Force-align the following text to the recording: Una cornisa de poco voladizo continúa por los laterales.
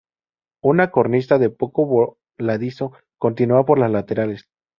Una 0.63 0.89
cornisa 0.89 1.37
de 1.37 1.51
poco 1.51 1.85
voladizo 2.39 2.93
continúa 3.19 3.67
por 3.67 3.77
los 3.77 3.91
laterales. 3.91 4.49